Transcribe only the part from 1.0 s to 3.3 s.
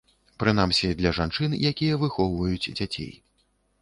для жанчын, якія выхоўваюць дзяцей.